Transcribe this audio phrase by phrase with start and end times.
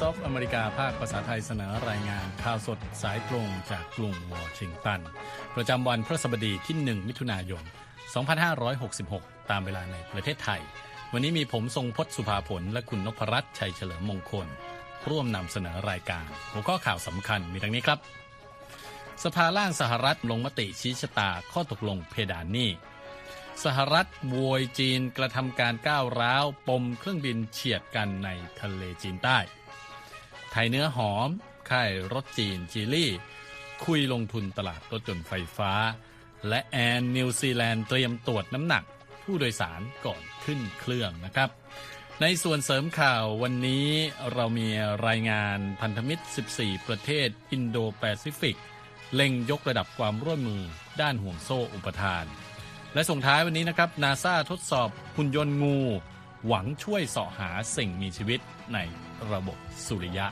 [0.00, 5.00] รับคุณผู้ฟัง Voice of America ภาคภาษาไทยเสนอรายงานข่าวสดสายตรงจากกรุงวอชิงตัน
[5.54, 7.62] ประจำวันพฤหัสบดีที่ 1 มิถุนายน
[8.56, 10.60] 2566 ตามเวลาในประเทศไทย
[11.12, 14.46] วันนี้มีผมทรงพศสุภาผล และคุณนพรัตน์ชัยเฉลิมมงคล
[15.08, 17.98] ร่วมนำเสนอรายการ หัวข้อข่าวสำคัญมีดังนี้ครับ
[19.24, 22.70] สภาล่างสหรัฐลงมติชี้ชะตาข้อตกลงเพดานหนี้
[23.64, 28.28] สหรัฐโวยจีนกระทำการก้าวร้าว ปมเครื่องบินเฉียดกันใน
[28.60, 29.38] ทะเลจีนใต้
[30.52, 31.28] ไทยเนื้อหอม
[31.70, 33.10] ค่ายรถจีนจีลี่
[33.84, 35.72] คุยลงทุนตลาดรถยนต์ไฟฟ้า
[36.48, 38.84] และแอร์นิวซีแลนด์เตรียมตรวจน้ำหนัก
[39.24, 41.50] ผู้โดยสารก่อนขึ้นเครื่องนะครับ
[42.22, 43.86] ในส่วนเสริมข่าววันนี้
[44.32, 44.68] เรามี
[45.06, 48.56] รายงานพันธมิตร 14 ประเทศอินโดแปซิฟิก
[49.14, 50.62] เล็งยกระดับความร่วมมือ
[51.00, 52.24] ด้านห่วงโซ่อุปทาน
[52.94, 55.78] และส่งท้ายวันนี้นะครับนาซาทดสอบหุ่นยนต์งู
[56.46, 58.40] หวังช่วยเสาะหาสิ่งมีชีวิต
[58.72, 58.78] ใน
[59.32, 60.26] ระบบสุริยะ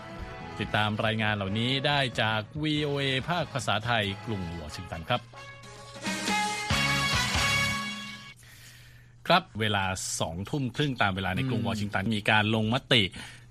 [0.60, 5.20] ติดตามรายงานเหล่านี้ได้จาก VOA ภาคภาษาไทยกรุงวอชิงตันครับ
[9.26, 9.84] ครับเวลา
[10.20, 13.02] สองทุ่มครึ่งตามเวลาในกรุงวอชิงตันมีการลงมติ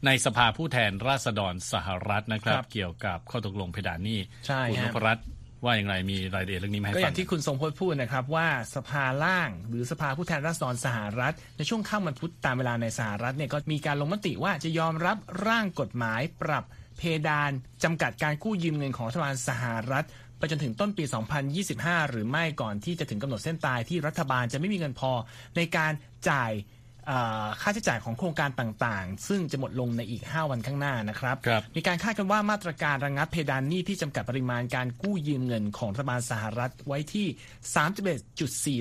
[0.06, 5.26] ในสภาผู้แทนราษฎรสหรัฐนะครับครับเกี่ยวกับข้อตกลงเพดานหนี้ใช่คุณนฮะพรัตน์
[5.66, 16.64] ว่าอย่างไรมีรายละเอียดเรื่องนี้มาให้ก็อฟัย่างงที่คุณทรงพจน์พูดนะครับว่าสภาล่าง หรือสภาผู้แทนราษฎรสหรัฐ ในช่วงค่ำวันพุธตามเวลาในสหรัฐเนี่ยก็มีการลงมติว่าจะยอมรับร่างกฎหมายปรับ
[16.98, 17.52] เพดาน
[17.84, 20.06] จำกัดการกู้ยืมเงินของรัฐบาลสหรัฐ
[20.38, 21.04] ไปจนถึงต้นปี
[21.58, 25.12] 2025 หรือไม่ก่อนที่จะถึงกำหนดเส้นตายที่รัฐบาลจะไม่มีเงินพอ
[25.58, 25.92] ในการ
[26.30, 26.75] จ่ายเอ่อ
[27.62, 37.28] ค่าใช้จ่ายของโครงการต่างๆ ซึ่งจะหมดลงในอีก 5 วันข้างหน้านะครับครับมีการคาดกันว่ามาตรการระงับเพดานหนี้ที่จำกัดปริมาณการกู้ยืมเงินของรัฐบาลสหรัฐไว้ที่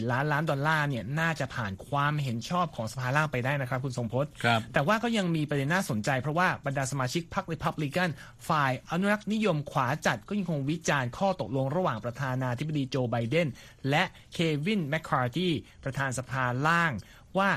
[0.01, 8.11] 31.4 ล้านล้านดอลลาร์เนี่ยน่าจะผ่านความเห็นชอบของสภาล่างไปได้นะครับ คุณทรงพจน์ครับแต่ว่าก็ยังมีประเด็นน่าสนใจเพราะว่าบรรดาสมาชิกพรรคริพับลิกัน
[8.49, 13.49] ฝ่ายอนุรักษ์นิยมขวาจัดก็ยังคงวิจารณ์ข้อตกลงระหว่างประธานาธิบดีโจไบเดน
[13.91, 15.49] และเควินแมคคาร์ที
[15.85, 16.93] ประธานสภาล่าง
[17.39, 17.51] ว่า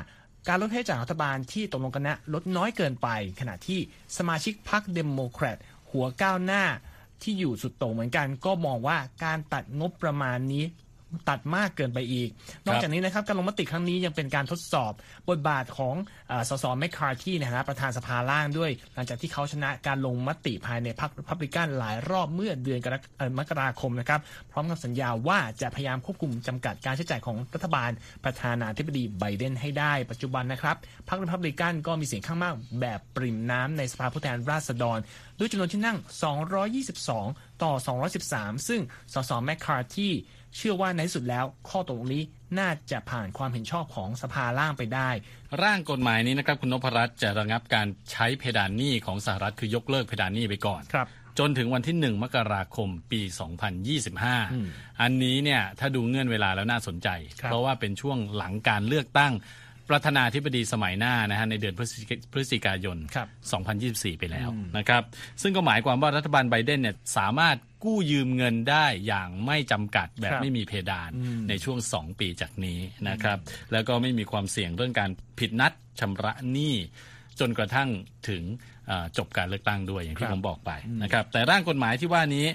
[0.48, 3.08] การลดใช้จ่ายรัฐบาลที่ตกลงกันนะลดน้อยเกินไป
[3.40, 3.80] ขณะที่
[4.18, 5.58] สมาชิกพรรคเดโมแครต
[5.92, 6.64] หัวก้าวหน้า
[7.22, 10.66] ที่อยู่สุดโต่งเหมือนกันก็มองว่าการตัดงบประมาณนี้
[11.30, 12.30] ตัดมากเกินไปอีก
[12.66, 14.94] นอกจากนี้นะครับการลงมติครั้งนี้ยังเป็นการทดสอบ
[15.30, 15.96] บทบาทของ
[16.30, 16.66] เออสส.
[16.80, 24.20] แมคคาร์ทีในฐานะประธานสภาล่างด้วย หลังจากที่เขาชนะการลงมติภายในพรรครีพับลิกันหลายรอบเมื่อเดือนกรกเอ่อมกราคมนะครับ
[24.52, 27.92] พร้อมกับสัญญาว่าจะพยายามควบคุมจำกัดการใช้จ่ายของรัฐบาล
[28.24, 30.76] ประธานาธิบดีไบเดนให้ได้ปัจจุบันนะครับ
[31.08, 35.00] พรรครีพับลิกันก็มีเสียงข้างมากแบบปริ่มน้ำในสภาผู้แทนราษฎร
[35.40, 35.98] ด้วยจำนวนที่นั่ง
[36.80, 37.74] 222 ต่อ
[38.20, 38.82] 213 ซึ่ง
[39.14, 40.10] สสแมคคาร์ที
[40.56, 42.24] เชื่อว่าในที่สุดแล้วข้อตกลงนี้
[42.60, 45.10] น่าจะผ่านความเห็นชอบของสภาล่างไปได้
[45.64, 51.08] ร่างกฎหมายนี้นะครับคุณนพรัตน์จะระงับการใช้เพดานหนี้ของสหรัฐคือยกเลิกเพดานหนี้ไปก่อนครับ
[51.40, 53.22] จนถึงวันที่ 1 มกราคมปี
[54.32, 57.10] 2025 อันนี้เนี่ยถ้าดูเงื่อนเวลาแล้วน่าสนใจ
[57.42, 59.34] ครับเพราะว่าเป็นช่วงหลังการเลือกตั้ง
[59.90, 63.28] ประธานาธิบดีสมัยหน้านะฮะในเดือนพฤศจิพฤศจิกายนครับ
[64.14, 65.04] 2024 ไปแล้วนะครับ
[65.42, 71.12] ซึ่งก็หมายความว่ารัฐบาลไบเดนเนี่ยสามารถกู้ยืมเงินได้อย่างไม่จำกัดแบบครับไม่มีเพดาน
[71.50, 73.38] ในช่วง 2 ปีจากนี้นะครับ
[73.72, 75.10] แล้วก็ไม่มีความเสี่ยงเรื่องการ
[75.40, 76.76] ผิดนัดชำระหนี้
[77.40, 77.90] จนกระทั่ง
[78.30, 78.44] ถึง
[78.88, 80.72] เอ่อจบการเลือกตั้งด้วยอย่างคที่รับผมบอกไป
[81.04, 82.48] นะครับ แต่ร่างกฎหมายที่ว่านี้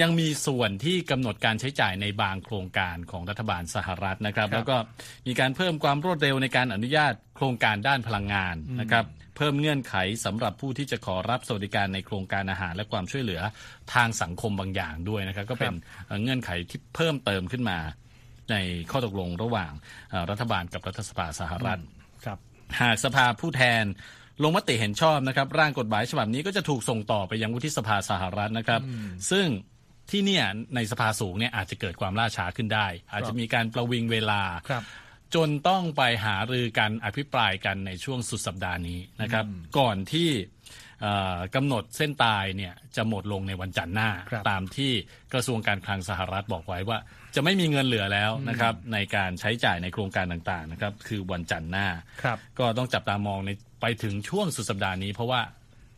[0.00, 4.76] ยังมีส่วนที่กำหนดการใช้จ่ายในบางโครงการของรัฐบาลสหรัฐนะครับครับ แล้วก็
[5.26, 9.04] มีการเพิ่มความรวดเร็วในการอนุญาตโครงการด้านพลังงานนะครับ
[9.36, 9.94] เพิ่มเงื่อนไข
[10.24, 13.40] สำหรับผู้ที่จะขอรับสวัสดิการในโครงการอาหารและความช่วยเหลือ
[13.94, 15.74] ทางสังคมบางอย่างด้วยนะครับ ก็เป็น
[16.06, 17.78] เอ่อเงื่อนไขที่เพิ่มเติมขึ้นมา
[18.50, 18.56] ใน
[18.90, 19.72] ข้อตกลงระหว่าง
[20.10, 21.80] เอ่อรัฐบาลกับรัฐสภาสหรัฐ
[22.24, 22.38] ครับ
[22.80, 23.84] หากสภาผู้แทน
[24.42, 28.80] ลงมติเห็นชอบนะครับ ร่างกฎหมายฉบับนี้ก็จะถูกส่งต่อไปยังวุฒิสภาสหรัฐนะครับ
[29.30, 29.46] ซึ่ง
[30.10, 30.44] ที่เนี่ย
[30.74, 34.84] ในสภาสูงเนี่ยอาจจะเกิดความล่าช้าขึ้นได้ อาจจะมีการประวิงเวลาครับ
[35.34, 39.44] จนต้องไปหารือกันอภิปรายกันในช่วงสุดสัปดาห์นี้นะครับ
[39.78, 40.30] ก่อนที่
[41.02, 44.92] เอ่อกำหนดเส้นตายเนี่ยจะหมดลงในวันจันทร์หน้าครับตามที่
[45.32, 46.98] กระทรวงการคลังสหรัฐบอกไว้ว่า
[47.34, 51.86] จะไม่มีเงินเหลือแล้วนะครับ ในการใช้จ่ายในโครงการต่างๆนะครับ คือวันจันทร์หน้า
[52.22, 53.50] ครับก็ต้องจับตามองใน
[53.80, 55.40] ไปถึงช่วงสุดสัปดาห์นี้เพราะว่า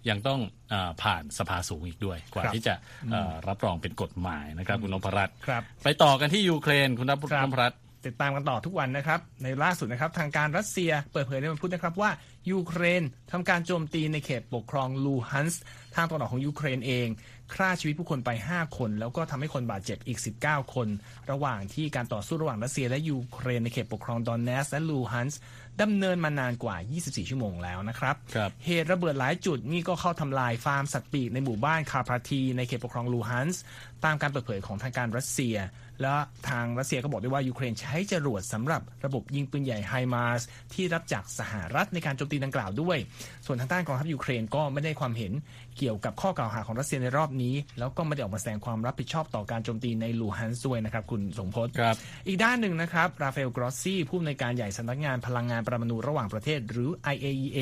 [0.09, 0.41] ยังต้อง
[0.71, 2.75] เออผ่านสภาสูงอีกด้วย กว่าครับที่จะ
[3.11, 12.11] เอ่อรับรองเป็นกฎหมายนะครับ คุณนพรัตน์ครับไปต่อกันที่ยูเครนคุณนพครับนพรัตน์ติดตามกันต่อทุกวันนะครับ ในล่าสุดนะครับ ทางการรัสเซียเปิดเผยในวันพุธนะครับว่า
[12.51, 13.03] ยูเครน
[13.33, 15.63] ทำการโจมตีในเขตปกครองลูฮานสก์
[15.95, 17.09] ทางตะวันออกของยูเครนเอง
[17.55, 20.89] ฆ่าชีวิตผู้คนไป 5 คน แล้วก็ทำให้คนบาดเจ็บอีก 19 คน
[21.31, 25.41] ระหว่างที่การต่อสู้ระหว่างรัสเซียและยูเครนในเขตปกครองดอแนตสก์และลูฮานสก์
[25.83, 33.63] ดำเนินมานานกว่า 24 ชั่วโมงแล้วนะครับครับเหตุระเบิดหลายจุดนี่ก็เข้าทำลายฟาร์มสัตว์ปีกในหมู่บ้านคาพาที ในเขตปกครองลูฮานสก์
[34.05, 35.57] ตามการเปิดเผยของทางการรัสเซีย
[36.03, 36.17] และ
[36.49, 40.43] ทางรัสเซียก็บอกด้วยว่ายูเครนใช้จรวดสำหรับระบบยิงปืนใหญ่ไฮมาร์ส
[40.75, 42.99] ที่รับจากสหรัฐในการโจมตีดังกล่าวด้วย
[43.47, 45.33] ส่วนทางด้านกองทัพยูเครนก็ไม่ได้ความเห็น
[45.79, 51.97] เกี่ยวกับข้อกล่าวหาของรัสเซียในรอบนี้ แล้วก็ไม่ได้ออกมาแสดงความรับผิดชอบต่อการโจมตีในลูฮานสก์ด้วยนะครับคุณทรงพจน์ครับ
[52.27, 57.59] อีกด้านหนึ่งนะครับราฟาเอลกรอสซี่ผู้อำนวยการใหญ่สำนักงานพลังงานปรมาณูระหว่างประเทศ หรือ IAEA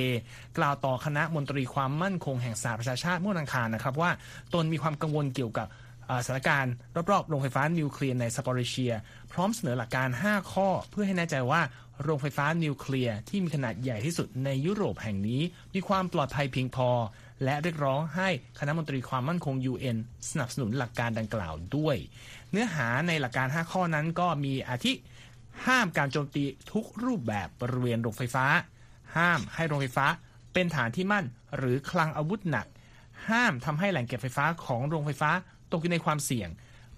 [0.58, 4.10] กล่าวต่อคณะมนตรีความมั่นคงแห่งสหประชาชาติเมื่อวันอังคารนะครับว่า
[4.54, 5.85] ตนมีความกังวลเกี่ยวกับอ่า
[6.24, 6.72] สถานการณ์
[7.10, 8.92] รอบๆโรงไฟฟ้านิวเคลียร์ในซาปอริเชีย
[9.32, 11.60] พร้อมเสนอหลักการ 5 ข้อ เพื่อให้แน่ใจว่า
[12.02, 15.42] โรงไฟฟ้านิวเคลียร์ที่มีขนาดใหญ่ที่สุดในยุโรปแห่งนี้
[15.74, 16.88] มีความปลอดภัยเพียงพอ
[17.44, 19.96] และเรียกร้องให้คณะมนตรีความมั่นคง UN
[20.30, 21.96] สนับสนุนหลักการดังกล่าวด้วย
[22.50, 24.92] เนื้อหาในหลักการ 5 ข้อนั้นก็มีอาทิ
[25.66, 28.46] ห้ามการโจมตีทุกรูปแบบบริเวณโรงไฟฟ้า
[29.16, 30.06] ห้ามให้โรงไฟฟ้า
[30.52, 31.24] เป็นฐานที่มั่น
[31.56, 32.66] หรือคลังอาวุธหนัก
[33.28, 35.30] ห้ามทำให้แหล่งเก็บไฟฟ้าของโรงไฟฟ้า
[35.76, 36.48] กอยู่ในความเสี่ยง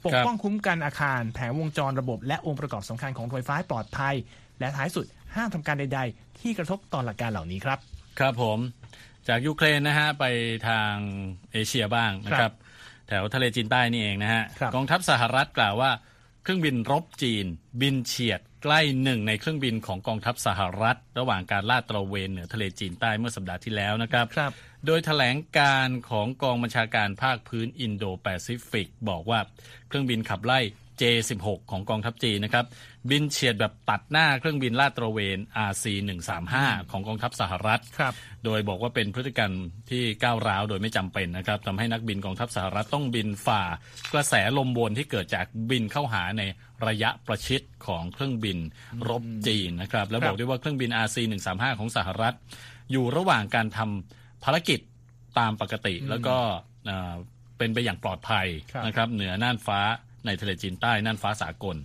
[0.07, 4.15] ปกป้องคุ้มกันอาคาร แผงวงจรระบบ และองค์ประกอบสำคัญของโรงไฟฟ้าปลอดภัย
[4.61, 7.79] และท้ายสุดห้ามทำการใด ๆ ที่กระทบต่อหลักการเหล่านี้ครับ
[8.19, 8.59] ครับผม
[9.29, 10.25] จากยูเครนนะฮะไป
[10.69, 10.95] ทาง
[11.53, 12.53] เอเชียบ้างนะครับ
[13.09, 14.43] แถวทะเลจีนใต้นี่เองนะฮะ
[14.75, 15.91] กองทัพสหรัฐกล่าวว่า
[16.43, 17.47] เครื่องบินรบจีน
[17.81, 24.53] บินเฉียดใกล้หนึ่งในเครื่องบินของกองทัพสหรัฐ ระหว่างการลาดตระเวนเหนือทะเลจีนใต้เมื่อสัปดาห์ที่แล้วนะครับครับ
[24.87, 29.41] โดยแถลงการของกองบัญชาการภาคพื้นอินโดแปซิฟิก บอกว่า
[29.89, 30.61] เครื่องบินขับไล่
[31.01, 32.65] J16 ของกองทัพจีนนะครับ
[33.11, 35.39] บินเฉียดแบบตัดหน้าเครื่องบินลาดตระเวน
[35.71, 36.55] RC135
[36.91, 38.15] ของกองทัพสหรัฐครับ
[38.45, 39.53] โดยบอกว่าเป็นพฤติกรรม
[39.91, 43.63] ที่ก้าวร้าวโดยไม่จำเป็นนะครับทำให้นักบินกองทัพสหรัฐต้องบินฝ่า
[44.13, 46.43] กระแสลมวนที่เกิดจากบินเข้าหาใน
[46.87, 48.59] ระยะประชิดของเครื่องบิน
[49.09, 52.35] รบจีนนะครับ แล้วบอกด้วยว่าเครื่องบิน RC135 ของสหรัฐ
[52.93, 54.81] อยู่ระหว่างการทำ ภารกิจ
[55.39, 56.37] ตามปกติ แล้วก็
[56.87, 57.15] เอ่อ
[57.59, 59.81] เป็นไปอย่างปลอดภัยครับนะครับ เหนือน่านฟ้า
[60.27, 61.77] ในทะเลจีนใต้น่านฟ้าสากล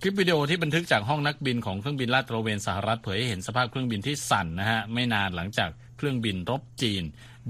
[0.00, 7.02] คลิปวิดีโอที่บันทึกจากห้องนักบินของเครื่องบินลาดตระเวนสหรัฐเผยให้เห็นสภาพเครื่องบินที่สั่นนะฮะไม่นานหลังจากเครื่องบินรบจีน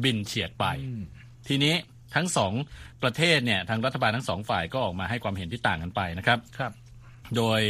[0.05, 0.65] บินเฉียดไป
[1.49, 1.75] ทีนี้
[2.15, 2.53] ทั้งสอง
[3.03, 6.73] ประเทศเนี่ยทางรัฐบาลทั้งสองฝ่ายก็ออกมาให้ความเห็นที่ต่างกันไปนะครับครับ
[7.37, 7.61] โดย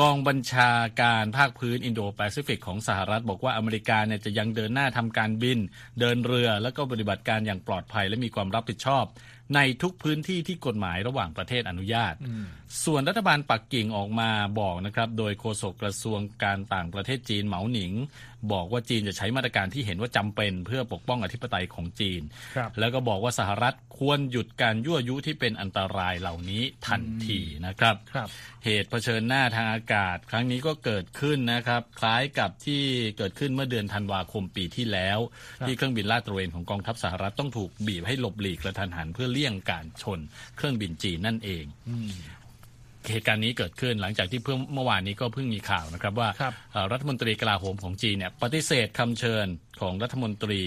[0.00, 5.58] กองบัญชาการภาคพื้นอินโดแปซิฟิกของสหรัฐบอกว่าอเมริกาเนี่ยจะยังเดินหน้าทำการบิน
[6.00, 9.04] เดินเรือ แล้วก็ปฏิบัติการอย่างปลอดภัยและมีความรับผิดชอบ
[9.54, 12.14] ในทุกพื้นที่ที่กฎหมายระหว่างประเทศอนุญาต
[12.84, 14.30] ส่วนรัฐบาลปักกิ่งออกมา
[14.60, 17.92] บอกนะครับโดยโฆษกกระทรวงการต่างประเทศจีนเหมาหนิง
[18.52, 22.22] บอกว่าจีนจะใช้มาตรการที่เห็นว่าจำเป็นเพื่อปกป้องอธิปไตยของจีน
[22.56, 28.28] ครับแล้วก็บอกว่าสหรัฐควรหยุดการยั่วยุที่เป็นอันตรายเหล่านี้ทันทีนะครับครับ
[28.64, 32.82] เหตุเผชิญหน้าทางอากาศ ครั้งนี้ก็เกิดขึ้นนะครับ คล้ายกับที่
[33.18, 35.18] เกิดขึ้นเมื่อเดือนธันวาคมปีที่แล้ว
[35.60, 40.20] ครับที่เครื่องบินลาดตระเวนของกองทัพสหรัฐต้องถูกบีบให้หลบหลีกกระทันหันเพื่อเลี่ยงการชน
[40.56, 41.64] เครื่องบินจีนนั่นเอง
[43.10, 49.46] เหตุการณ์นี้เกิดขึ้นหลังจากที่เพิ่งเมื่อวานนี้ก็เพิ่งมีข่าวนะครับว่าครับเอ่อรัฐมนตรีกลาโหมของจีนเนี่ยปฏิเสธคำเชิญ
[49.80, 50.62] ของรัฐมนตรี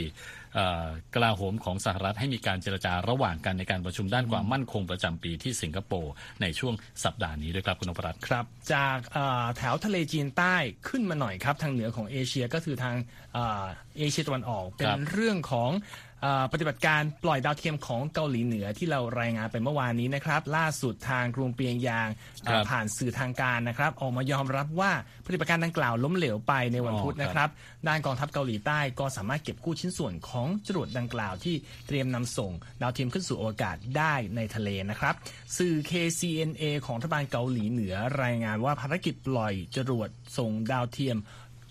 [0.55, 6.73] เอ่อกลาโหมของสหรัฐให้มีการเจรจาระหว่างกันในการประชุมด้านความมั่นคงประจำปีที่สิงคโปร์ในช่วง
[7.03, 10.55] สัปดาห์นี้ด้วยครับคุณนพรัตน์ครับ จากเอ่อแถวทะเลจีนใต้
[10.87, 12.95] ขึ้นมาหน่อยครับ ทางเหนือของเอเชียก็คือทาง
[13.33, 13.65] เอ่อ
[13.97, 16.10] เอเชียตะวันออกเป็ครันบเรื่องของเอ่อ
[16.53, 22.09] ปฏิบัติการปล่อยดาวเทียมของเกาหลีเหนือที่เรารายงานไปเมื่อวานนี้นะครับ ล่าสุดทางกรุงเปียงยาง
[22.45, 24.91] เอ่อครับผ่านสื่อทางการนะครับ ออกมายอมรับว่า
[25.25, 27.49] ปฏิบัติการดังกล่าวล้มเหลวไปในวันอ๋อพุธครับนะครับ
[27.87, 31.55] ด้านกองทัพเกาหลีใต้ก็สามารถเก็บกู้ชิ้นส่วนของจรวดดังกล่าวที่
[31.87, 32.51] เตรียมนำส่ง
[32.81, 35.13] ดาวเทียมขึ้นสู่อวกาศได้ในทะเลนะครับ
[35.57, 41.19] สื่อ KCNA ของรัฐบาลเกาหลีเหนือรายงานว่าภารกิจปล่อยจรวดส่งดาวเทียม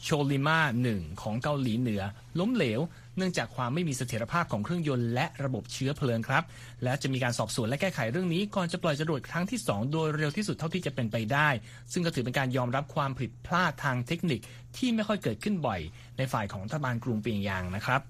[0.05, 2.03] โชลิมาหนึ่งของเกาหลีเหนือ
[2.39, 2.81] ล้มเหลว
[3.21, 6.45] เนื่องจากความไม่มีเสถียรภาพของเครื่องยนต์และระบบเชื้อเพลิงครับ
[6.85, 11.49] และจะมีการสอบสวนและแก้ไขเรื่องนี้ก่อนจะปล่อยจรวดครั้งที่ 2 โดยเร็วที่สุดเท่าที่จะเป็นไปได้
[11.93, 14.41] ซึ่งก็ถือเป็นการยอมรับความผิดพลาดทางเทคนิค
[14.77, 15.81] ที่ไม่ค่อยเกิดขึ้นบ่อย
[16.19, 18.01] ในฝ่ายของรัฐบาลกรุงเปียงยางนะครับ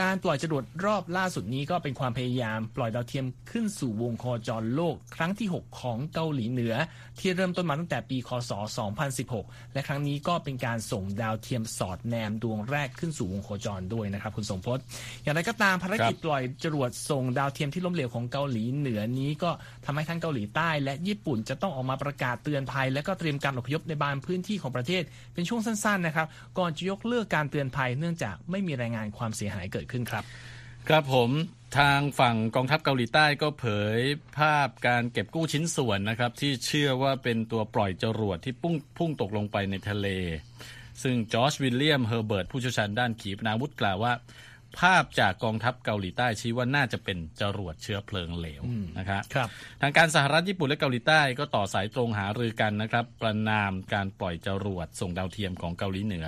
[0.00, 6.74] การปล่อยจรวดรอบล่าสุดนี้ก็เป็นความพยายามปล่อยดาวเทียมขึ้นสู่วงโคจรโลก ครั้งที่ 6 ของเกาหลีเหนือ
[7.18, 8.52] ที่เริ่มต้นมาตั้งแต่ปีคศ
[9.12, 14.78] 2016 และครั้งนี้ก็เป็นการส่งดาวเทียมสอดแนมดวงแรกขึ้นสู่วงโคจรด้วยนะครับ คุณสมพศ
[15.22, 19.50] อย่างไรก็ตามภารกิจปล่อยจรวดส่งดาวเทียมที่ล้มเหลวของเกาหลีเหนือนี้ก็
[19.84, 25.02] ทำให้ทั้งเกาหลีใต้ และญี่ปุ่นจะต้องออกมาประกาศเตือนภัย และก็เตรียมการอพยพในบางพื้นที่ของประเทศ
[25.34, 26.26] เป็นช่วงสั้นๆนะครับ
[26.58, 30.24] ก่อนจะยกเลิกการเตือนภัยเนื่องจากไม่มีรายงานความเสียหายเกิดขึ้นครับ
[30.88, 31.30] ครับผม
[31.78, 33.66] ทางฝั่งกองทัพเกาหลีใต้ก็เผ
[33.96, 34.00] ย
[34.38, 40.08] ภาพการเก็บกู้ชิ้นส่วนนะครับ ที่เชื่อว่าเป็นตัวปล่อยจรวดที่พุ่งพุ่งตกลงไปในทะเล
[41.02, 44.12] ซึ่งจอร์จวิลเลียมเฮอร์เบิร์ตผู้เชี่ยวชาญด้านขีปนาวุธกล่าวว่า
[44.80, 48.62] ภาพจากกองทัพเกาหลีใต้ชี้ว่าน่าจะเป็นจรวดเชื้อเพลิงเหลว
[48.98, 49.48] นะครับครับ
[49.80, 56.26] ทางการสหรัฐญี่ปุ่นและเกาหลีใต้ก็ต่อสายตรงหารือกันนะครับ ประณามการปล่อยจรวดส่งดาวเทียมของเกาหลีเหนือ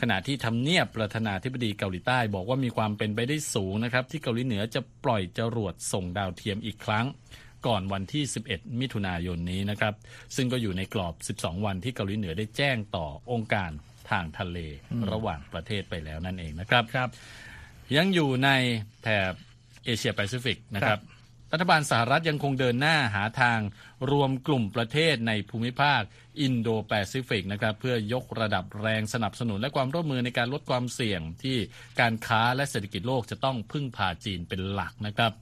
[0.00, 7.06] ขณะที่ทำเนียบประธานาธิบดีเกาหลีใต้ บอกว่ามีความเป็นไปได้สูงนะครับ ที่เกาหลีเหนือจะปล่อยจรวดส่งดาวเทียมอีกครั้ง
[7.66, 9.94] ก่อนวันที่ 11 มิถุนายนนี้นะครับ
[10.36, 13.70] ซึ่งก็อยู่ในกรอบ 12 วันที่เกาหลีเหนือได้แจ้งต่อองค์การ
[14.10, 14.58] ทางทะเล
[15.12, 17.08] ระหว่างประเทศไปแล้วนั่นเองนะครับครับ
[17.96, 18.48] ยังอยู่ใน
[19.02, 19.32] แถบ
[19.84, 21.15] เอเชียแปซิฟิกนะคครัรับบ
[21.52, 23.60] รัฐบาลสหรัฐยังคงเดินหน้าหาทาง
[24.10, 26.00] รวมกลุ่มประเทศในภูมิภาค
[26.40, 31.56] อินโดแปซิฟิกนะครับเพื่อยกระดับแรงสนับสนุนและความร่วมมือในการลดความเสี่ยงที่
[32.00, 35.32] การค้าและเศรษฐกิจโลกจะต้องพึ่งพาจีนเป็นหลักนะครับ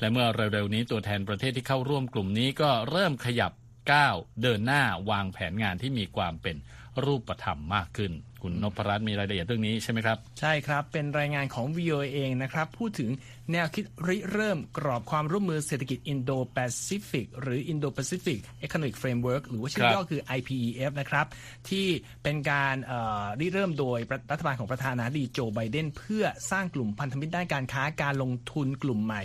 [0.00, 3.52] และเมื่อเร็วๆนี้ตัวแทนประเทศที่เข้าร่วมกลุ่มนี้ก็เริ่มขยับ
[3.92, 6.56] ก้าวเดินหน้าวางแผนงานที่มีความเป็น
[7.04, 13.10] รูปธรรมมากขึ้น คุณนพรัตน์มีรายละเอียดเรื่องนี้ใช่ไหมครับ ใช่ครับ เป็นรายงานของ VOA เองนะครับ พูดถึง
[13.52, 21.26] แนวคิดริเริ่มกรอบความร่วมมือเศรษฐกิจ Indo-Pacific หรือ Indo-Pacific Economic Framework หรือว่าชื่อย่อคือ IPEF นะครับ
[21.68, 21.86] ที่
[22.22, 23.98] เป็นการเอ่อริเริ่มโดย
[24.32, 29.22] รัฐบาลของประธานาธิบดีโจไบเดนเพื่อสร้างกลุ่มพันธมิตรด้านการค้าการลงทุนกลุ่มใหม่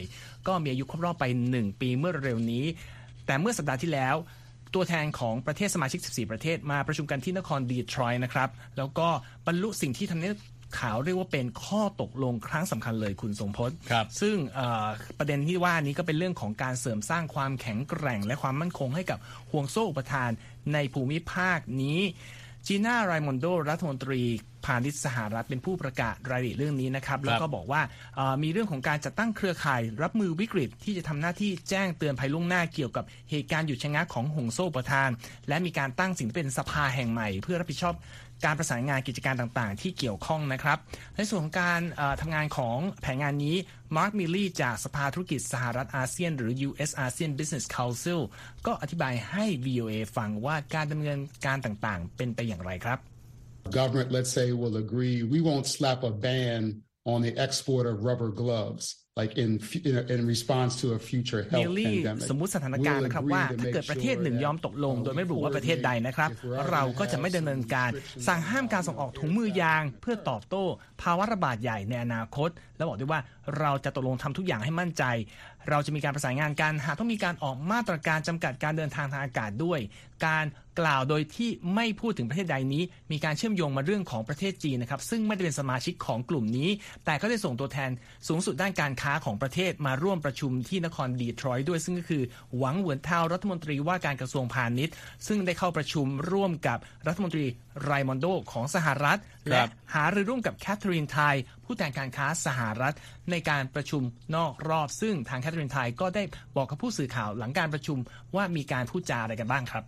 [0.48, 2.66] ก็มีอายุครบรอบไป 1 ปีเมื่อเร็วนี้
[3.26, 4.16] แต่เมื่อสัปดาห์ที่แล้ว
[4.74, 9.08] ตัวแทนของประเทศสมาชิก 14 ประเทศมาประชุมกันที่นครดีทรอยต์นะครับ แล้วก็
[9.48, 10.38] บรรลุสิ่งที่ทำเนียบ
[10.80, 19.20] ขาวเรียกว่าเป็นข้อตกลงครั้งสำคัญเลยคุณทรงพจน์ครับ ซึ่งเอ่อประเด็นที่ว่านี้ก็เป็นเรื่องของการเสริมสร้างความแข็งแกร่ง และความมั่นคงให้กับ
[19.52, 20.32] ห่วงโซ่อุปทาน
[20.74, 22.00] ในภูมิภาคนี้
[22.68, 24.22] จีน่าไรมอนโดรัฐมนตรี
[24.66, 27.82] พาณิชย์สหรัฐเป็นผู้ประกาศรายละเอียดเรื่องนี้นะครับ แล้วก็บอกว่า
[28.16, 35.10] เอ่อมีเรื่องของการจัดตั้งเครือข่ายรับมือวิกฤต ที่จะทำหน้าที่แจ้งเตือนภัยล่วงหน้าเกี่ยวกับเหตุการณ์หยุดชะงักของห่วงโซ่อุปทาน
[35.48, 37.96] และมีการตั้งสิ่งที่เป็นสภาแห่งใหม่ เพื่อรับผิดชอบ
[38.46, 40.78] การประสานงานกิจการต่างๆ ที่เกี่ยวข้องนะครับ
[41.16, 43.56] ในส่วนของการเอ่อทำงานของแผนงานนี้
[43.98, 48.20] มาร์คมิลลี่จากสภาธุรกิจสหรัฐอาเซียน หรือ US ASEAN Business Council
[48.66, 53.00] ก็อธิบายให้ VOA ฟังว่าการดำเนินการต่างๆ เป็นไปอย่างไรครับ
[53.80, 56.62] government, let's say, will agree we won't slap a ban
[57.12, 58.84] on the export of rubber gloves,
[59.20, 62.28] like in fu- in, in response to a future เน health ลลี่ pandemic.
[62.30, 66.66] สมมุติสถานการณ์ We'll นะครับ agree ว่า to ถ้า make เกิดประเทศหนึ่ง sure ยอมตกลง that, โดยไม่ระบุว่าประเทศใดนะครับ if we're
[66.72, 70.64] เราก็จะไม่ดำเนินการ restrictions สั่งห้ามการส่งออกถุงมือยาง เพื่อตอบโต้
[71.02, 73.22] ภาวะระบาดใหญ่ในอนาคต แล้วบอกด้วยว่า
[73.60, 75.04] เราจะตกลงทำทุกอย่างให้มั่นใจ
[75.70, 79.80] เราจะมีการประสานงานกันหากต้องมีการออกมาตรการจำกัดการเดินทางทางอากาศด้วย
[80.26, 80.46] การ
[80.80, 86.70] กล่าวโดยที่ไม่พูดถึงประเทศใดนี้ มีการเชื่อมโยงมาเรื่องของประเทศจีนนะครับซึ่งไม่ได้เป็นสมาชิกของกลุ่มนี้
[87.06, 87.92] แต่ก็ได้ส่งตัวแทน
[88.28, 92.24] สูงสุดด้านการค้าของประเทศมาร่วมประชุมที่นครดีทรอยต์ด้วย ซึ่งก็คือ
[92.58, 94.94] หวังเหวินเทารัฐมนตรีว่าการกระทรวงพาณิชย์
[95.28, 97.46] ซึ่งได้เข้าประชุมร่วมกับรัฐมนตรี
[97.84, 99.62] ไรมอนโดของสหรัฐ และ
[99.94, 101.36] หารือร่วมกับแคทเธอรีนไทย
[101.66, 102.96] ผู้แทนการค้าสหรัฐ
[103.32, 104.02] ในการประชุม
[104.36, 106.24] นอกรอบ ซึ่งทางแคทเธอรีนไทยก็ได้
[106.56, 107.98] บอกกับผู้สื่อข่าวหลังการประชุม
[108.36, 109.86] ว่ามีการพูดจาอะไรกันบ้างครับ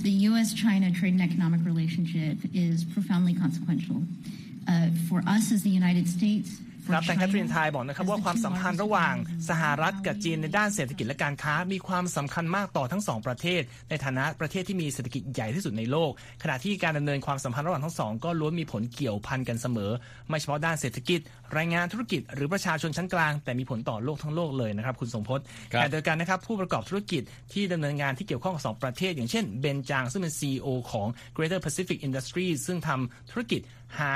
[0.00, 0.54] The U.S.
[0.54, 4.02] China trade and economic relationship is profoundly consequential.
[4.68, 6.58] Uh, for us as the United States,
[6.88, 11.54] ค for รับแต่แคทเธอรีน China, ไทยบอกนะครับ as ว่า the ความ two สัมพันธ์ largest ระหว่าง economies สหรัฐกับจีนในด้านเศรษฐกิจและการค้า
[11.72, 16.10] มีความสำคัญมากต่อทั้งสองประเทศ ในฐานะประเทศที่มีเศรษฐกิจใหญ่ที่สุดในโลก
[16.42, 19.90] ขณะที่การดำเนินความสัมพันธ์ระหว่างทั้งสองก็ล้วนมีผลเกี่ยวพันกันเสมอ
[20.28, 21.20] ไม่เฉพาะด้านเศรษฐกิจ
[21.56, 25.40] รายงานธุรกิจหรือประชาชนชั้นกลาง แต่มีผลต่อโลกทั้งโลกเลยนะครับคุณสมพศ
[25.72, 33.60] ครับแต่โดยกันนะครับผู้ประกอบธุรกิจที่ดำเนินงานที่เกี่ยวข้องกับสองประเทศ อย่างเช่นเบนจางซึ่งเป็น CEO ของ Greater Pacific Industries ซึ่งทำธุรกิจ
[33.98, 34.12] หา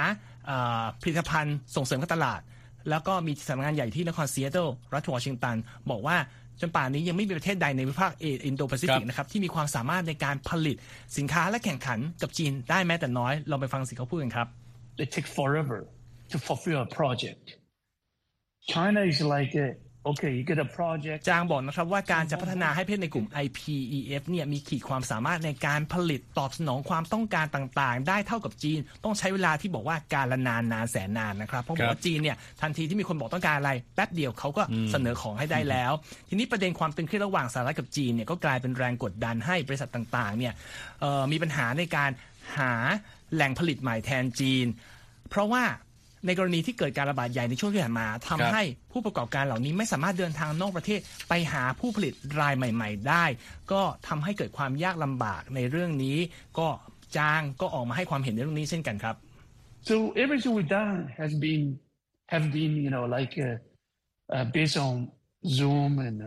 [0.47, 2.41] เอ่อผลิตภัณฑ์ส่งเสริมการตลาด
[2.91, 5.57] แล้วก็มีสำนักงานใหญ่ที่นครซีแอตเทิลรัฐวอชิงตัน
[5.91, 6.17] บอกว่า
[6.61, 10.77] จนป่านนี้ยังไม่มีประเทศใดในภูมิภาคเอออินโดแปซิฟิกนะครับที่มีความสามารถในการผลิต
[11.17, 14.49] สินค้าและแข่งขันกับจีนได้แม้แต่น้อยลองไปฟังสิ่งเขาพูดกันครับ
[15.05, 15.79] it takes forever
[16.33, 17.45] to fulfill a project.
[18.75, 19.69] China is like, a
[20.11, 21.21] okay, you get a project.
[21.29, 35.93] จางบอกนะครับว่าการจะพัฒนาให้ประเทศในกลุ่ม IPEF เนี่ยมีขีดความสามารถในการผลิตตอบสนองความต้องการต่างๆ ได้เท่ากับจีน ต้องใช้เวลาที่บอกว่าการละนานนานแสนนานนะครับ เพราะบอกว่าจีนเนี่ยทันทีที่มีคนบอกต้องการอะไรแป๊บเดียวเขาก็เสนอของให้ได้แล้ว
[36.29, 40.53] ทีนี้ประเด็นความตึงเครียดระหว่างสหรัฐกับจีนเนี่ยก็กลายเป็นแรงกดดันให้บริษัทต่างๆเนี่ย
[41.01, 42.11] เอ่อมีปัญหาในการ
[42.59, 42.73] หา
[43.35, 44.67] แหล่งผลิตใหม่แทนจีน
[45.31, 45.63] เพราะว่า
[46.27, 53.25] ในกรณีที่เกิดการระบาดใหญ่ในช่วงที่ผ่านมาทำครับให้ผู้ประกอบการเหล่านี้ไม่สามารถเดินทางนอกประเทศไปหาผู้ผลิตรายใหม่ ๆ ได้
[53.73, 56.19] ก็ทำให้เกิดความยากลำบากในเรื่องนี้
[56.59, 56.69] ก็
[57.17, 59.17] จางก็ออกมาให้ความเห็นในเรื่องนี้เช่นกันครับ
[59.91, 61.63] So everything we've done has been,
[62.33, 63.57] have been, you know, like uh,
[64.35, 64.93] uh, based on
[65.57, 66.19] Zoom and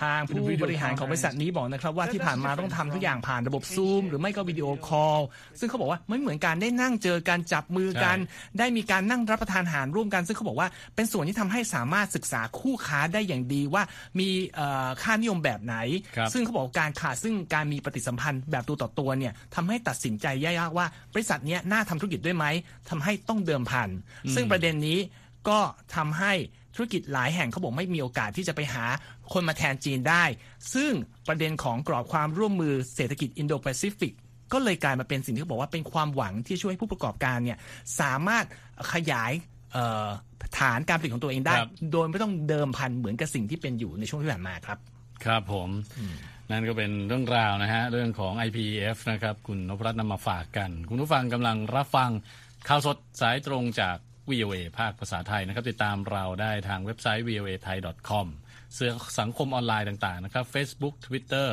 [0.00, 5.18] ทางผู้บริหารของบริษัทนี้บอกนะครับว่าที่ผ่านมาต้องทำทุกอย่างผ่านระบบซูมหรือไม่ก็วิดีโอคอล
[5.58, 8.18] ซึ่งเขาบอกว่าไม่เหมือนการได้นั่งเจอการจับมือกัน
[8.58, 13.82] ได้มีการนั่งรับประทานอาหารร่วมกัน ซึ่งเขาบอกว่าเป็นส่วนที่ทำให้สามารถศึกษาคู่ค้าได้อย่างดีว่า
[14.18, 15.76] มีเอ่อค่านิยมแบบไหน
[16.16, 22.46] ครับซึ่งเขาบอกว่าการขาดซึ่งการมีปฏิสัมพันธ์แบบตัวต่อตัวเนี่ยทำให้ตัดสินใจยากๆว่าบริษัทเนี้ยน่าทำธุรกิจด้วยไหม
[22.90, 23.88] ทำให้ต้องเดิมพัน
[24.34, 24.98] ซึ่งประเด็นนี้
[25.48, 25.60] ก็
[25.96, 26.32] ทำให้
[26.74, 28.84] ธุรกิจหลายแห่งเขาบอกไม่มีโอกาสที่จะไปหา
[29.32, 30.24] คนมาแทนจีนได้
[30.74, 30.92] ซึ่ง
[31.28, 34.12] ประเด็นของกรอบความร่วมมือเศรษฐกิจอินโดแปซิฟิก
[34.52, 37.58] ก็เลยกลายมาเป็นสิ่งที่เขาบอกว่าเป็นความหวังที่ช่วยให้ผู้ประกอบการเนี่ย
[38.00, 38.44] สามารถ
[38.92, 39.32] ขยาย
[39.72, 40.08] เอ่อ
[40.58, 44.78] ฐานการผลิตของตัวเองได้ครับโดยไม่ต้องเดิมพันเหมือนกับสิ่งที่เป็นอยู่ในช่วงที่ผ่านมาครับ
[45.24, 45.68] ครับผม
[46.50, 52.10] นั่นก็เป็นเรื่องราวนะฮะ เรื่องของ IPF นะครับ คุณนพรัตน์นำมาฝากกัน คุณผู้ฟังกำลังรับฟัง
[52.68, 53.96] ข่าวสดสายตรงจาก
[54.30, 57.76] VOA ภาคภาษาไทยนะครับ ติดตามเราได้ทางเว็บไซต์ voa thai
[58.08, 58.26] com
[58.74, 61.48] เสื่อสังคมออนไลน์ต่างๆนะครับ Facebook Twitter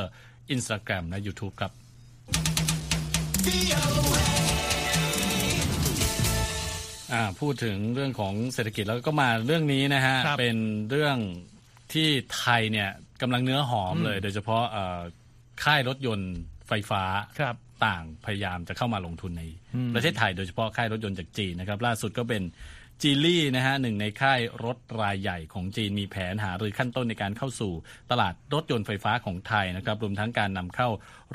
[0.54, 1.72] Instagram และ YouTube ครับ
[7.12, 10.56] อ่าพูดถึงเรื่องของเศรษฐกิจแล้วก็มาเรื่องนี้นะฮะครับเป็น
[10.90, 11.16] เรื่อง
[11.92, 12.08] ที่
[12.38, 12.90] ไทยเนี่ย
[13.22, 15.00] กำลังเนื้อหอมเลย โดยเฉพาะเอ่อ
[15.64, 16.32] ค่ายรถยนต์
[16.68, 17.02] ไฟฟ้า
[17.40, 19.44] ครับ ต่างพยายามจะเข้ามาลงทุนใน
[19.94, 22.42] ประเทศไทยโดยเฉพาะค่ายรถยนต์จากจีนนะครับล่าสุดก็เป็น
[23.02, 27.72] จีลี่นะฮะหนึ่งในค่ายรถรายใหญ่ของจีนมีแผนหารือขั้นต้นในการเข้าสู่
[28.10, 30.88] ตลาดรถยนต์ไฟฟ้าของไทยนะครับรวมทั้งการนำเข้า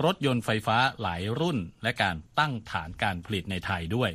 [0.03, 4.09] รถยนต์ไฟฟ้าหลายรุ่น และการตั้งฐานการผลิตในไทยด้วย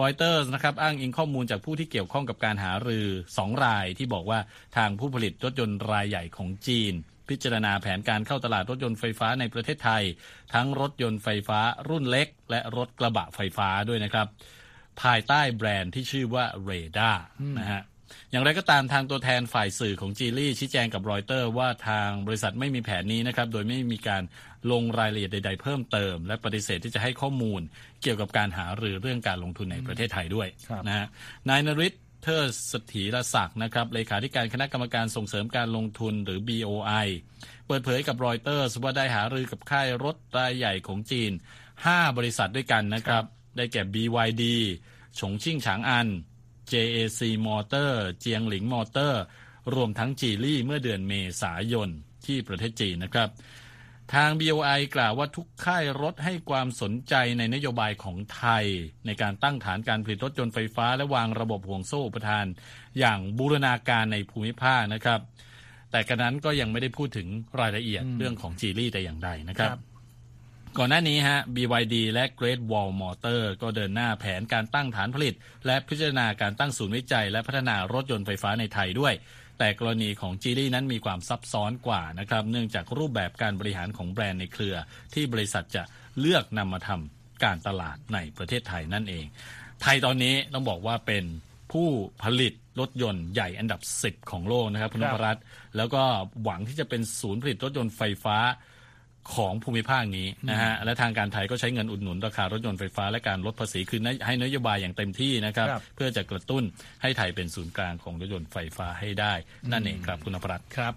[0.00, 4.38] รอยเตอร์นะครับอ้างอิงข้อมูลจากผู้ที่เกี่ยวข้องกับการหารือสองรายที่บอกว่า
[4.76, 6.94] ทางผู้ผลิตรถยนต์รายใหญ่ของจีน
[7.32, 10.02] พิจารณาแผนการเข้าตลาดรถยนต์ไฟฟ้าในประเทศไทย
[10.54, 14.26] ทั้งรถยนต์ไฟฟ้ารุ่นเล็ก และรถกระบะไฟฟ้าด้วยนะครับ
[15.02, 17.10] ภายใต้แบรนด์ที่ชื่อว่าเรดาร์
[17.58, 17.82] นะฮะ
[18.30, 24.22] อย่างไรก็ตามทางตัวแทนฝ่ายสื่อของจีลี่ชี้แจงกับรอยเตอร์ว่าทางบริษัทไม่มีแผนนี้นะครับ โดยไม่มีการ
[24.72, 27.60] ลงรายละเอียดใด ๆ เพิ่มเติม และปฏิเสธที่จะให้ข้อมูล
[28.02, 31.06] เกี่ยวกับการหารือเรื่องการลงทุนในประเทศไทยด้วยครับนะฮะ
[31.48, 37.08] นายนริศ เทอร์สถีรศักดิ์นะครับเลขาธิการคณะกรรมการส่งเสริมการลงทุนหรือ BOI
[37.66, 41.32] เปิดเผยกับรอยเตอร์ว่าได้หารือกับค่ายรถรายใหญ่ของจีน
[41.74, 43.24] 5 บริษัทด้วยกันนะครับ
[43.56, 44.44] ได้แก่ BYD
[45.18, 46.08] ฉงชิ่งฉางอัน
[46.72, 49.22] JAC Motor เจียงหลิงมอเตอร์
[49.74, 51.88] รวมทั้งจีลี่เมื่อเดือนเมษายน
[52.26, 53.28] ที่ประเทศจีนนะครับ
[54.14, 58.64] ทาง BOI กล่าวว่าทุกค่ายรถให้ความสนใจในนโยบายของไทย
[59.06, 62.46] ในการตั้งฐานการผลิตรถยนต์ไฟฟ้าและวางระบบห่วงโซ่อุปทาน
[62.98, 65.20] อย่างบูรณาการในภูมิภาคนะครับ
[65.90, 67.28] แต่กระนั้นก็ยังไม่ได้พูดถึง
[67.60, 69.82] รายละเอียดเรื่องของจีลี่แต่อย่างใดนะครับครับ
[70.78, 75.34] ก่อนหน้านี้ฮะ BYD และ Great Wall Motor ก็เดินหน้าแผนการตั้งฐานผลิต
[75.66, 79.14] และพิจารณาการตั้งศูนย์วิจัย และพัฒนารถยนต์ไฟฟ้าในไทยด้วย
[79.58, 84.76] แต่กรณีของจีลี่นั้นมีความซับซ้อนกว่านะครับ เนื่องจากรูปแบบการบริหารของแบรนด์ในเครือ
[85.14, 85.82] ที่บริษัทจะ
[86.20, 89.24] เลือกนำมาทำการตลาดในประเทศไทยนั่นเอง
[89.82, 91.24] ไทยตอนนี้ต้องบอกว่าเป็น
[91.72, 91.88] ผู้
[92.22, 95.44] ผลิตรถยนต์ใหญ่อันดับ 10 ของโลกนะครับคุณนพรัตน์
[95.76, 96.02] แล้วก็
[96.42, 98.36] หวังที่จะเป็นศูนย์ผลิตรถยนต์ไฟฟ้า
[99.34, 106.62] ของภูมิภาคนี้นะฮะและทางการไทยก็ใช้เงินอุดหนุนราคารถยนต์ไฟฟ้าและการลดภาษีคือให้นโยบายอย่างเต็มที่นะครับครับเพื่อจะกระตุ้น
[107.02, 109.34] ให้ไทยเป็นศูนย์กลางของรถยนต์ไฟฟ้าให้ได้
[109.72, 110.92] นั่นเองครับคุณนพรัตน์ครับ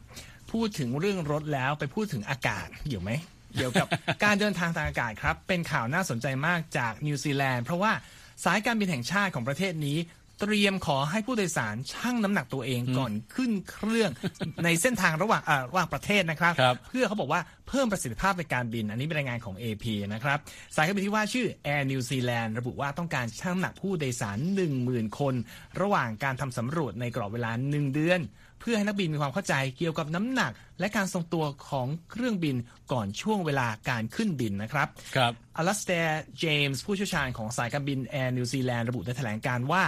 [0.51, 3.11] พูดถึงเรื่องรถแล้วไปพูดถึงอากาศเกี่ยวไหม
[3.55, 3.87] เกี่ยวกับ
[4.23, 7.91] การเดินทางทางอากาศครับ เป็นข่าวน่าสนใจมากจากนิวซีแลนด์เพราะว่า
[8.45, 9.97] สายการบินแห่งชาติของประเทศนี้
[10.41, 14.11] เตรียมขอให้ผู้โดยสารชั่งน้ำหนักตัวเองก่อนขึ้นเครื่อง
[14.63, 20.37] ในเส้นทางระหว่างอ่าระหว่างประเทศนะครับครับ เพื่อเขาบอกว่าเพิ่มประสิทธิภาพในการบิน อันนี้เป็นรายงานของ AP นะครับ
[20.75, 24.37] สายการบินที่ว่าชื่อ Air New Zealand ระบุว่าต้องการชั่งน้ำหนักผู้โดยสาร
[24.79, 25.35] 10,000 คน
[25.81, 28.19] ระหว่างการทำสำรวจในกรอบเวลา 1 เดือน
[28.59, 32.55] เพื่อให้นักบินมีความเข้าใจเกี่ยวกับน้ำหนัก และการทรงตัวของเครื่องบิน
[32.91, 39.83] ก่อนช่วงเวลาการขึ้นบินนะครับครับอลัสเตร์เจมส์ผู้เชี่ยวชาญของสายการบินแอร์นิวซีแลนด์ระบุในแถลงการณ์ว่า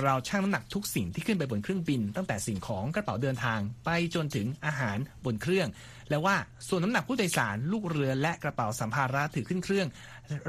[0.00, 5.68] เราชั่งน้ำหนักทุกสิ่งที่ขึ้นไปบนเครื่องบิน ตั้งแต่สิ่งของกระเป๋าเดินทาง ไปจนถึงอาหารบนเครื่อง
[6.10, 6.36] และว่า
[6.68, 9.88] ส่วนน้ำหนักผู้โดยสารลูกเรือและกระเป๋าสัมภาระถือขึ้นเครื่อง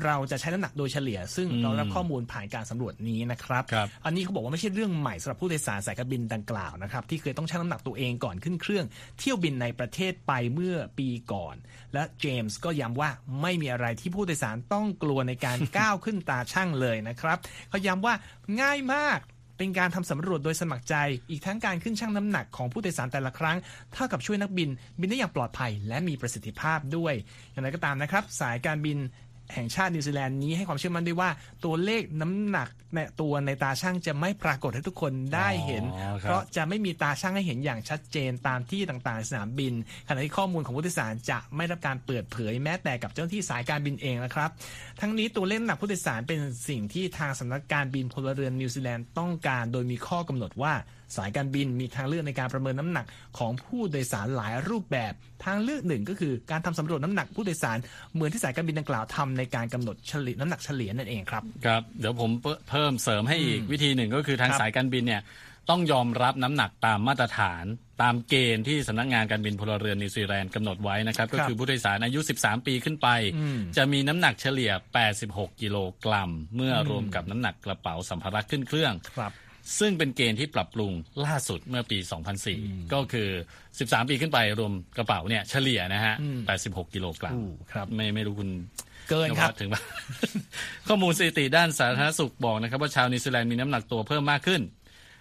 [0.06, 8.86] เราจะใช้น้ำหนักโดยเฉลี่ย ซึ่งเราได้รับข้อมูลผ่านการสำรวจนี้นะครับครับ อันนี้เขาบอกว่าไม่ใช่เรื่องใหม่สำหรับผู้โดยสารสายการบินดังกล่าวนะครับที่เคยต้องชั่งน้ำหนักตัวเองก่อนขึ้นเครื่อง
[9.20, 11.56] เที่ยวบินในประเทศไปเมื่อปีก่อน
[11.94, 13.10] และเจมส์ก็ย้ำว่า
[13.42, 17.38] ไม่มีอะไรที่ผู้โดยสารต้องกลัวในการ ก้าวขึ้นตาช่างเลยนะครับ
[17.70, 18.14] เขาย้ำว่า
[18.62, 19.20] ง่ายมาก
[19.58, 20.96] เป็นการทำสำรวจโดยสมัครใจ
[21.30, 23.58] อีกทั้งการขึ้นชั่งน้ำหนักของผู้โดยสารแต่ละครั้ง
[23.94, 24.70] เท่ากับช่วยนักบิน
[25.00, 27.14] บินได้อย่างปลอดภัย และมีประสิทธิภาพด้วย
[27.52, 28.98] อย่างไรก็ตามนะครับ สายการบิน
[29.54, 31.30] แห่งชาตินิวซีแลนด์นี้ให้ความเชื่อมั่นด้วยว่า
[31.66, 39.74] ตัวเลขน้ำหนักในตัวในตาช่างจะไม่ปรากฏให้ทุกคนได้เห็นอ๋อครับเพราะจะไม่มีตาช่างให้เห็นอย่างชัดเจนตามที่ต่างๆในสนามบิน
[40.08, 44.50] ขณะที่ข้อมูลของผู้โดยสารจะไม่รับการเปิดเผยแม้แต่กับเจ้าหน้าที่สายการบินเองนะครับ
[45.02, 46.40] ทั้งนี้ตัวเลขน้ำหนักผู้โดยสารเป็น
[46.70, 50.74] สิ่งที่ทางสำนักการบินพลเรือนนิวซีแลนด์ต้องการ โดยมีข้อกำหนดว่า
[51.18, 53.06] สายการบินมีทางเลือกในการประเมินน้ำหนัก
[53.38, 55.14] ของผู้โดยสารหลายรูปแบบ
[55.46, 57.78] ทางเลือกหนึ่งก็คือการทำสำรวจน้ำหนักผู้โดยสาร
[58.14, 65.22] เหมือนที่สายการบินดังกล่าวทำในการกำหนดเฉลี่ยน้ำหนักเฉลี่ยนั่นเองครับครับเดี๋ยวผมเพิ่มเพิ่มเสริมให้อีกวิธีหนึ่งก็คือทางครับสายการบินเนี่ย
[65.70, 67.66] ต้องยอมรับน้ำหนักตามมาตรฐาน
[68.02, 74.72] ตามเกณฑ์ที่สำนักงานการบินพลเรือนนิวซีแลนด์กำหนดไว้นะครับ ก็คือผู้โดยสารอายุ 13 ปีขึ้นไปอืมจะมีน้ำหนักเฉลี่ย
[75.16, 79.32] 86 กิโลกรัม เมื่อรวมกับน้ำหนักกระเป๋าสัมภาระขึ้นเครื่องครับ
[79.80, 80.92] ซึ่งเป็นเกณฑ์ที่ปรับปรุง
[81.26, 81.98] ล่าสุดเมื่อปี
[82.46, 83.30] 2004 ก็คือ
[83.68, 88.50] 13 ปีขึ้นไปรวมกระเป๋าเนี่ยเฉลี่ยนะฮะอืม86 กิโลกรัมอู้ครับไม่ไม่รู้คุณ
[89.10, 89.82] เกินครับนวัดถึงว่า
[90.88, 94.62] ข้อมูลสถิติด้านสาธารณสุขบอกนะครับ ว่าชาวนิวซีแลนด์มีน้ำหนักตัวเพิ่มมากขึ้น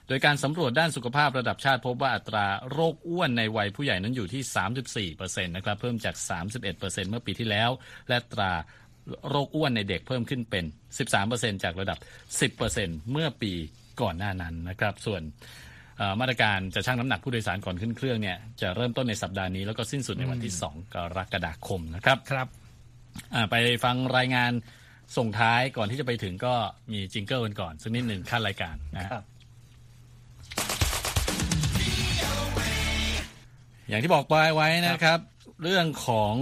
[0.09, 6.15] โดยการสำรวจด้านสุขภาพระดับชาติพบว่าอัตราโรคอ้วนในวัยผู้ใหญ่นั้นอยู่ที่ 34%นะครับเพิ่มจาก
[6.63, 7.71] 31%เมื่อปีที่แล้ว
[8.09, 8.53] และอัตรา
[9.29, 10.65] โรคอ้วนในเด็กเพิ่มขึ้นเป็น
[11.15, 11.99] 13%จากระดับ
[12.51, 13.53] 10%เมื่อปี
[14.01, 15.23] ก่อนหน้านั้นนะครับส่วน
[15.99, 22.49] เอ่อมาตรการจะชั่งน้ำหนักผู้โดยสารก่อนขึ้นเครื่องเนี่ยจะเริ่มต้นในสัปดาห์นี้แล้วก็สิ้นสุดในวันที่ 2 กรกฎาคมนะครับครับ
[23.35, 24.53] อ่าไปฟังรายงาน
[25.17, 26.55] ส่งท้ายก่อนที่จะไปถึงก็
[26.93, 29.25] มีจิงเกิลกันก่อนสักนิดหนึ่งขั้นรายการนะฮะครับ
[33.89, 35.21] อย่างที่บอกไปไว้นะครับ
[35.63, 36.35] เรื่องของ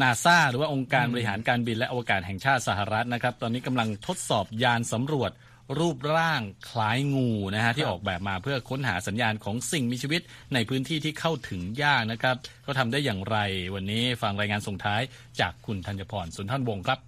[0.00, 5.30] นาซาหรือว่าองค์การบริหารการบินและอวกาศแห่งชาติสหรัฐนะครับ ตอนนี้กำลังทดสอบยานสำรวจ
[5.78, 10.20] รูปร่างคล้ายงูนะฮะที่ออกแบบมาเพื่อค้นหาสัญญาณของสิ่งมีชีวิต
[10.54, 13.36] ในพื้นที่ที่เข้าถึงยากนะครับเขาทำได้อย่างไร
[13.74, 15.02] วันนี้ฟังรายงานส่งท้าย
[15.40, 16.98] จากคุณธัญพรสุนทรวงศ์ครับ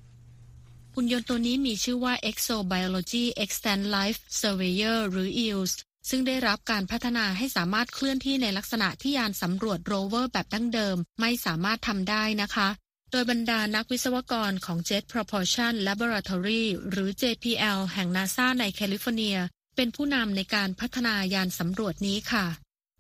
[0.95, 5.73] หุ่นยนต์ตัวนี้มีชื่อว่า Exobiology Extend Life Surveyor หรือ EOS
[6.11, 12.69] ซึ่งได้รับการพัฒนาให้สามารถเคลื่อนที่ในลักษณะที่ยานสำรวจโรเวอร์แบบดั้งเดิม ไม่สามารถทำได้นะคะ
[13.15, 19.39] โดยบรรดานักวิศวกรของ Jet Propulsion Laboratory หรือ JPL แห่งนาซาในแคลิฟอร์เนีย
[19.77, 22.47] เป็นผู้นำในการพัฒนายานสำรวจนี้ค่ะ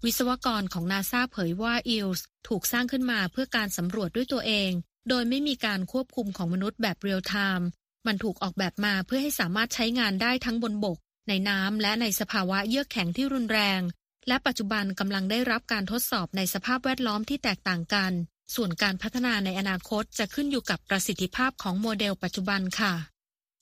[0.04, 4.70] วิศวกรของนาซาเผยว่า EELS ถูกสร้างขึ้นมาเพื่อการสำรวจด้วยตัวเอง
[5.08, 7.68] โดยไม่มีการควบคุมของมนุษย์แบบ real-time
[8.06, 10.98] มันถูกออกแบบมาเพื่อให้สามารถใช้งานได้ทั้งบนบก
[11.28, 13.80] ในน้ำและในสภาวะเยือกแข็งที่รุนแรง
[14.28, 18.14] และปัจจุบันกำลังได้รับการทดสอบในสภาพแวดล้อมที่แตกต่างกัน
[18.54, 22.94] ส่วนการพัฒนาในอนาคตจะขึ้นอยู่กับประสิทธิภาพของโมเดลปัจจุบันค่ะ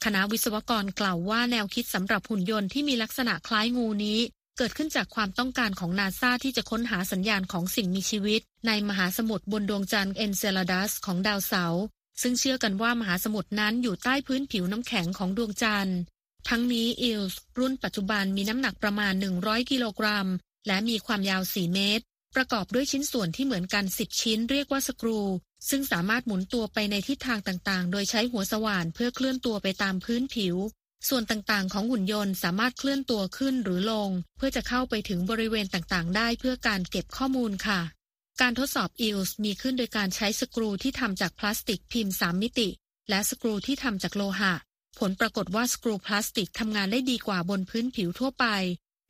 [0.04, 4.18] คณะวิศวกรกล่าวว่าแนวคิดสำหรับหุ่นยนต์ที่มีลักษณะคล้ายงูนี้
[4.58, 11.82] เกิดขึ้นจากความต้องการของนาซาที่จะค้นหาสัญญาณของสิ่งมีชีวิต ในมหาสมุทรบนดวงจันทร์เอนเซลาดัสของดาวเสาร์
[12.22, 15.98] ซึ่งเชื่อกันว่ามหาสมุทรนั้นอยู่ใต้พื้นผิวน้ำแข็งของดวงจันทร์
[16.48, 20.28] ทั้งนี้อิลส์รุ่นปัจจุบันมีน้ำหนักประมาณ 100 กิโลกรัม
[20.66, 22.04] และมีความยาว 4 เมตร
[22.36, 25.20] ประกอบด้วยชิ้นส่วนที่เหมือนกัน 10 ชิ้นเรียกว่าสกรู
[25.68, 30.56] ซึ่งสามารถหมุนตัวไปในทิศทางต่างๆ โดยใช้หัวสว่านเพื่อเคลื่อนตัวไปตามพื้นผิว
[31.08, 37.80] ส่วนต่างๆ ของหุ่นยนต์สามารถเคลื่อนตัวขึ้นหรือลง เพื่อจะเข้าไปถึงบริเวณต่างๆ ได้เพื่อการเก็บข้อมูลค่ะ
[38.40, 42.68] การทดสอบ EOS มีขึ้นโดยการใช้สกรูที่ทำจากพลาสติกพิมพ์ 3 มิติ
[43.10, 44.54] และสกรูที่ทำจากโลหะ
[44.98, 48.46] ผลปรากฏว่าสกรูพลาสติกทำงานได้ดีกว่าบนพื้นผิวทั่วไป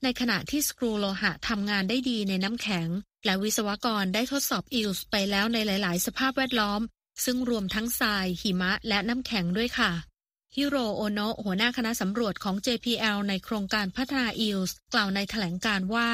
[0.02, 2.88] ในขณะที่สกรูโลหะทำงานได้ดีในน้ำแข็ง
[3.24, 6.80] และวิศวกรได้ทดสอบ EOS ไปแล้วในหลาย ๆ สภาพแวดล้อม
[7.24, 9.92] ซึ่งรวมทั้งทราย หิมะ และน้ำแข็งด้วยค่ะ
[10.56, 16.10] ฮิโรโอโนะหัวหน้าคณะสำรวจของ JPL ในโครงการพัฒนา EOS กล่าวในแถลงการว่า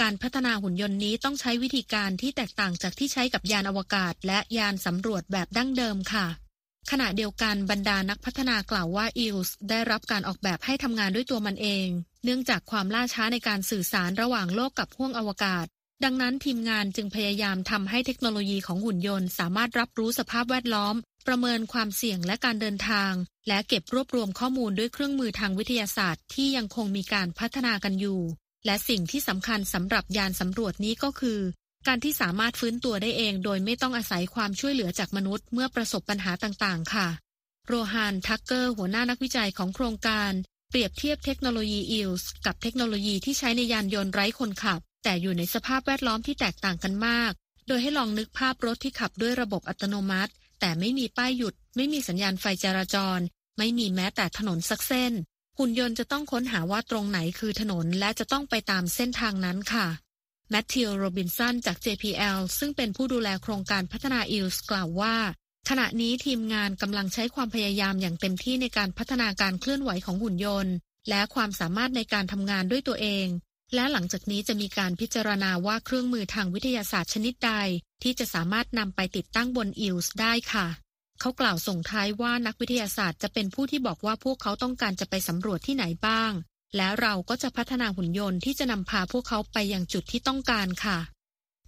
[0.00, 6.26] การพัฒนาหุ่นยนต์นี้ต้องใช้วิธีการที่แตกต่างจากที่ใช้กับยานอวกาศ และยานสำรวจแบบดั้งเดิมค่ะ
[6.90, 11.88] ขณะเดียวกันบรรดานักพัฒนากล่าวว่า EOS ได้รับการออกแบบให้ทำงานด้วยตัวมันเอง
[12.24, 15.66] เนื่องจากความล่าช้าในการสื่อสารระหว่างโลกกับห้วงอวกาศ
[16.04, 20.94] ดังนั้นทีมงานจึงพยายามทำให้เทคโนโลยีของหุ่นยนต์ สามารถรับรู้สภาพแวดล้อม
[21.26, 23.12] ประเมินความเสี่ยงและการเดินทาง
[23.48, 28.20] และเก็บรวบรวมข้อมูลด้วยเครื่องมือทางวิทยาศาสตร์ ที่ยังคงมีการพัฒนากันอยู่
[28.66, 31.40] และสิ่งที่สำคัญสำหรับยานสำรวจนี้ก็คือ
[31.86, 37.08] การที่สามารถฟื้นตัวได้เอง โดยไม่ต้องอาศัยความช่วยเหลือจากมนุษย์ เมื่อประสบปัญหาต่างๆ ค่ะ
[37.66, 40.32] โรฮาน ทักเกอร์ หัวหน้านักวิจัยของโครงการ
[40.70, 47.32] เปรียบเทียบเทคโนโลยี EELS กับเทคโนโลยีที่ใช้ในยานยนต์ไร้คนขับ แต่อยู่ในสภาพแวดล้อมที่แตกต่างกันมาก
[47.66, 53.20] โดยให้ลองนึกภาพรถที่ขับด้วยระบบอัตโนมัติ แต่ไม่มีป้ายหยุด ไม่มีสัญญาณไฟจราจร
[53.58, 55.12] ไม่มีแม้แต่ถนนสักเส้น
[55.58, 59.86] หุ่นยนต์จะต้องค้นหาว่าตรงไหนคือถนนและจะต้องไปตามเส้นทางนั้นค่ะ
[60.50, 65.16] แมทธิวโรบินสันจาก JPL ซึ่งเป็นผู้ดูแลโครงการพัฒนา EELS กล่าวว่า
[65.68, 70.74] ขณะนี้ทีมงานกำลังใช้ความพยายามอย่างเต็มที่ในการพัฒนาการเคลื่อนไหวของหุ่นยนต์
[71.08, 73.26] และความสามารถในการทำงานด้วยตัวเอง
[73.74, 77.52] และหลังจากนี้จะมีการพิจารณาว่าเครื่องมือทางวิทยาศาสตร์ชนิดใด
[78.02, 80.66] ที่จะสามารถนำไปติดตั้งบนอิลส์ได้ค่ะ
[81.20, 86.32] เขากล่าวส่งท้ายว่านักวิทยาศาสตร์จะเป็นผู้ที่บอกว่าพวกเขาต้องการจะไปสำรวจที่ไหนบ้าง
[86.76, 90.98] แล้วเราก็จะพัฒนาหุ่นยนต์ที่จะนำพาพวกเขาไปยังจุดที่ต้องการค่ะ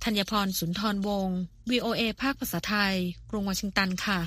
[0.04, 1.38] ธัญพรสุนทรวงศ์
[1.70, 2.94] VOA ภาคภาษาไทย
[3.30, 4.20] กรุงวอชิงตันค่ะ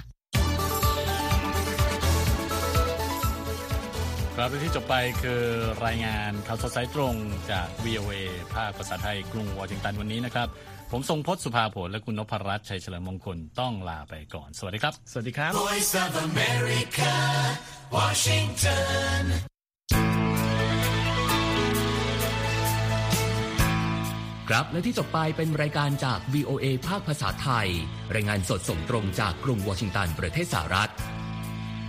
[4.42, 5.42] ครับและที่จบไปคือ
[5.86, 7.16] รายงานข่าวสดสายตรง
[7.52, 8.14] จาก VOA
[8.56, 10.48] ภาคภาษาไทยกรุงวอชิงตันวันนี้นะครับ
[10.92, 17.14] ผมทรงพศสุภาผลและคุณนพรัตน์ชัยเฉลิมมงคลต้องลาไปก่อน สวัสดีครับ สวัสดีครับ Voice of America,
[17.96, 19.22] Washington.
[24.50, 27.68] ครับและที่จบไปเป็นรายการจาก VOA ภาคภาษาไทย
[28.16, 30.92] รายงานสดส่งตรงจากกรุงวอชิงตันประเทศสหรัฐ